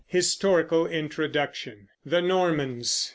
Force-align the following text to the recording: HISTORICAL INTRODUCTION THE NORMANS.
HISTORICAL 0.07 0.87
INTRODUCTION 0.87 1.87
THE 2.07 2.23
NORMANS. 2.23 3.09